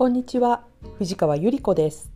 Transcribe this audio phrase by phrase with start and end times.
[0.00, 0.64] こんにちは。
[0.96, 2.10] 藤川ゆり子です。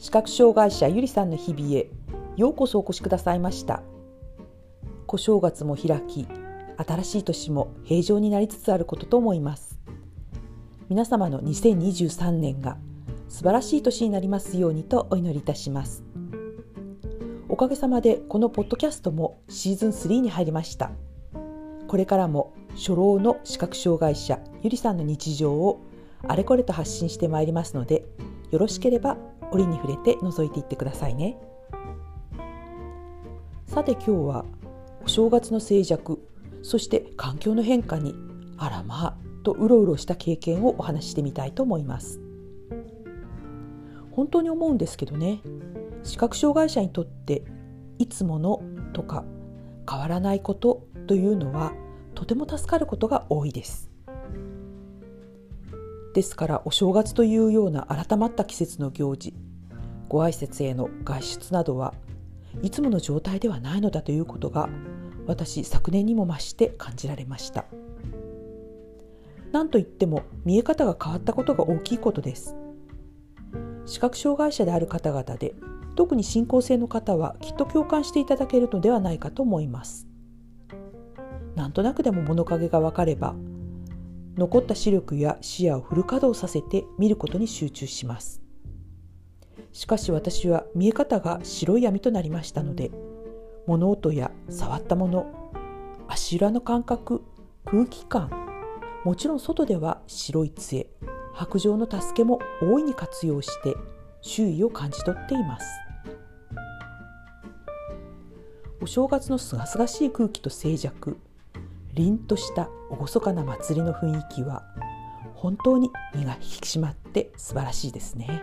[0.00, 1.88] 視覚障害者ゆりさんの日々へ
[2.36, 3.84] ようこそお越しくださいました。
[5.06, 6.26] 小正月も開き
[6.76, 9.78] 新しい年も平常になりつつあることと思います。
[10.88, 12.78] 皆様の2023年が
[13.28, 16.02] 素晴らしい年になりますようにとお祈りいたします。
[17.48, 20.90] おかげさまでこのポッドキャストもシーズン3に入りました。
[21.86, 25.83] これからも初老の視覚障害者ゆりさんの日常を
[26.28, 28.04] あれこれと発信してまいりますので
[28.50, 29.16] よろしければ
[29.50, 31.36] 折に触れて覗いていってくださいね。
[33.66, 34.44] さて今日は
[35.04, 36.18] お正月の静寂
[36.62, 38.14] そして環境の変化に
[38.56, 42.20] あらまあとうろうろした経験をお話ししてみたいと思います。
[44.12, 45.40] 本当に思うんですけどね
[46.04, 47.42] 視覚障害者にとって
[47.98, 49.24] いつものとか
[49.90, 51.72] 変わらないことというのは
[52.14, 53.93] とても助かることが多いです。
[56.14, 59.34] ですからお正月というような改まった季節の行事
[60.08, 61.92] ご挨拶への外出などは
[62.62, 64.68] いつもの状態ではないのだということが
[65.26, 67.64] 私昨年にも増して感じられました。
[69.50, 72.54] 何といっても見え方が変わったことが大きいことです。
[73.84, 75.54] 視覚障害者である方々で
[75.96, 80.06] 特に進行性の方はきっと共感していただけるのではないかと思います。
[81.56, 83.34] なんとなくでも物陰が分かれば
[84.36, 88.42] 残った視力や視野をフル稼働させて見ることに集中します。
[89.72, 92.92] しかし私は見え方が白い闇となりましたので
[93.66, 95.52] 物音や触ったもの
[96.06, 97.22] 足裏の感覚
[97.64, 98.30] 空気感
[99.04, 100.86] もちろん外では白い杖
[101.32, 103.74] 白状の助けも大いに活用して
[104.22, 105.66] 周囲を感じ取っています。
[108.80, 111.16] お正月のすがすがしい空気と静寂
[111.94, 114.64] 凛とした厳かな祭りの雰囲気は
[115.34, 118.42] 本当に身が引き締まって素晴らしいですね。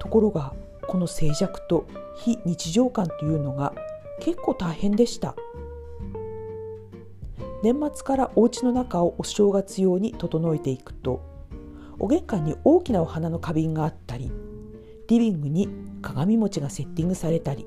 [0.00, 0.54] ところが
[0.86, 1.86] この静寂と
[2.16, 3.72] 非日常感というのが
[4.20, 5.34] 結構大変でした。
[7.62, 11.20] 年末からお家の中をお正月用に整えていくと
[11.98, 14.32] お玄関に大きなお花の花瓶があったり
[15.08, 15.68] リビングに
[16.00, 17.66] 鏡餅がセッティングされたり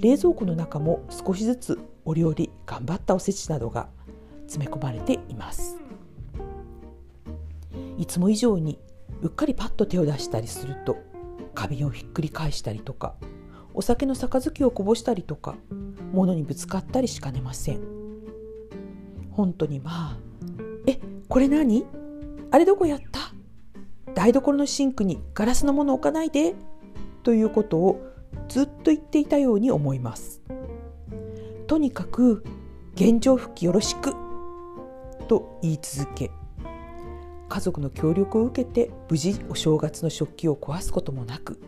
[0.00, 3.88] 冷蔵庫の中も少しずつお料理頑張ったおせちなどが
[4.46, 5.78] 詰め込まれています。
[7.98, 8.78] いつも以上に
[9.22, 10.96] うっかりパッと手を出したりすると
[11.54, 13.14] 花瓶をひっくり返したりとか
[13.74, 15.56] お酒の杯をこぼしたりとか
[16.12, 17.80] 物にぶつかったりしかねません。
[19.30, 20.18] 本当にまあ
[20.86, 21.84] えこれ何？
[22.50, 23.20] あれどこやった？
[24.14, 26.54] 台所のシンクにガラスのもの置かないで
[27.22, 28.00] ということを
[28.48, 30.42] ずっと言っていたように思います。
[31.70, 32.42] とにかく
[32.94, 34.12] 現状復帰よろしく
[35.28, 36.32] と言い続け
[37.48, 41.60] 家族の協力を受けて無事お正月の食器を壊すこともなく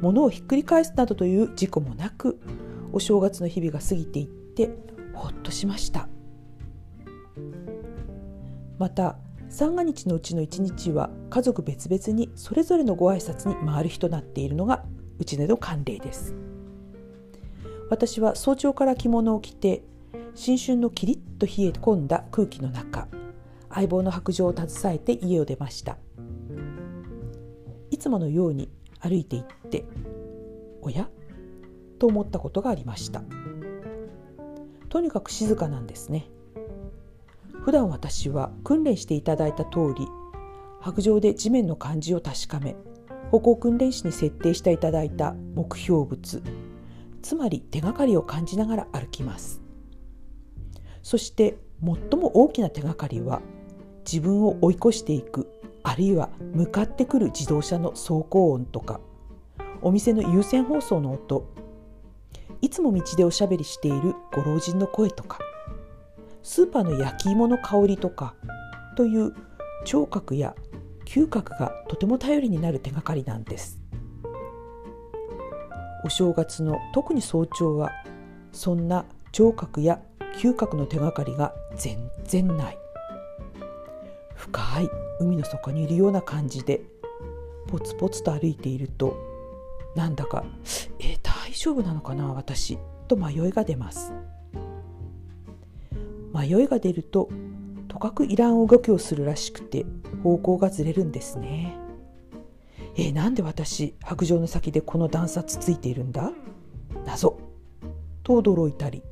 [0.00, 2.40] 物をひっくり返すなどという事故もなく
[2.94, 4.70] お正月の日々が過ぎていって
[5.12, 6.08] ほっとしました。
[8.78, 9.18] また
[9.50, 14.86] 三が日のうちの1日は家族別々にそれぞれのご挨拶に回る日となっているのが
[15.18, 16.34] うちでの慣例です。
[17.88, 19.82] 私は早朝から着物を着て
[20.34, 23.06] 新春のキリッと冷え込んだ空気の中
[23.70, 25.98] 相棒の白状を携えて家を出ました。
[27.90, 28.70] いつものように
[29.00, 29.84] 歩いていって
[30.82, 31.08] おや？
[31.98, 33.22] と思ったことがありました。
[34.88, 36.28] とにかく静かなんですね。
[37.64, 40.06] 普段私は訓練していただいた通り
[40.80, 42.76] 白状で地面の感じを確かめ
[43.30, 46.42] 歩行訓練士に設定していただいた目標物
[47.26, 49.60] つまり手がかりを感じながら歩きます。
[51.02, 53.42] そして最も大きな手がかりは
[54.04, 55.50] 自分を追い越していく
[55.82, 59.00] あるいは向かってくる自動車の走行音とか
[59.82, 61.52] お店の有線放送の音
[62.60, 65.40] いつも道でおしゃべりしているご老人の声とか
[66.44, 68.36] スーパーの焼き芋の香りとか
[68.96, 69.34] という
[69.84, 70.54] 聴覚や
[71.04, 73.80] 嗅覚がとても頼りになる手がかりなんです。
[76.06, 77.90] お正月の特に早朝は
[78.52, 80.00] そんな聴覚や
[80.40, 82.78] 嗅覚の手がかりが全然ない
[84.36, 84.88] 深い
[85.18, 86.80] 海の底にいるような感じで
[87.66, 89.16] ポツポツと歩いていると
[89.96, 90.44] なんだか
[91.00, 94.12] 「え大丈夫なのかな私」と迷いが出ます
[96.32, 97.28] 迷いが出ると
[97.88, 99.84] とかくいらん動きをするらしくて
[100.22, 101.85] 方向がずれるんですね。
[102.98, 106.32] えー、なんで私白状の先でこの段差つついているんだ？
[107.04, 107.38] 謎。
[108.22, 109.02] と驚いたり。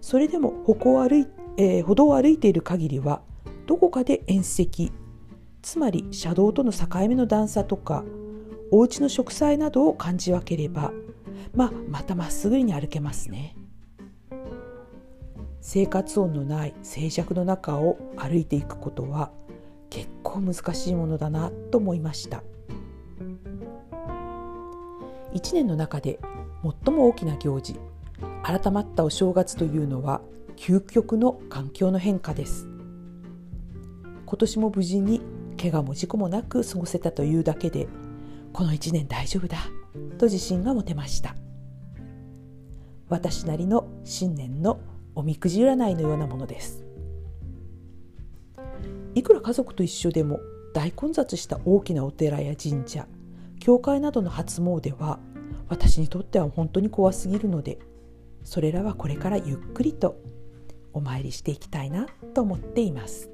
[0.00, 1.26] それでも歩行歩い、
[1.56, 3.22] えー、歩道を歩いている限りは
[3.66, 4.92] どこかで縁石
[5.62, 8.04] つまり車道との境目の段差とか
[8.70, 10.92] お家の植栽などを感じ分ければ、
[11.54, 13.56] まあ、またまっすぐに歩けますね。
[15.60, 19.30] 生活音のない静寂の中を歩いていくことは
[19.88, 22.42] 結構難しいものだなと思いました。
[25.34, 26.20] 1年の中で
[26.84, 27.76] 最も大きな行事
[28.42, 30.20] 改まったお正月というのは
[30.56, 32.68] 究極の環境の変化です。
[34.26, 35.20] 今年も無事に
[35.60, 37.88] 怪我も事故もなく過ごせたというだけで
[38.52, 39.58] この1年大丈夫だ
[40.18, 41.34] と自信が持てました。
[43.08, 44.80] 私なりの新年の
[45.14, 46.84] おみくじ占いのようなものです。
[49.14, 50.40] いくら家族と一緒でも
[50.72, 53.06] 大混雑した大きなお寺や神社
[53.64, 55.18] 教会などの初詣は
[55.70, 57.78] 私にとっては本当に怖すぎるので
[58.42, 60.20] それらはこれからゆっくりと
[60.92, 63.30] お参りしていきたいなと思っています。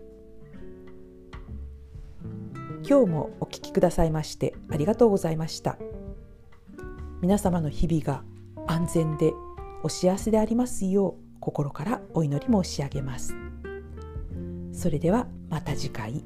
[2.89, 5.79] 今日もお聴きくださいましてありがとうございました。
[7.21, 8.23] 皆様の日々が
[8.69, 9.33] 安全で
[9.83, 13.35] お幸せでありますよう心からお祈り申し上げます。
[14.73, 16.23] それではまた次回。